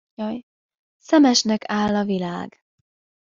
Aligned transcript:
Szemesnek 0.97 1.63
áll 1.65 1.95
a 1.95 2.03
világ. 2.05 2.63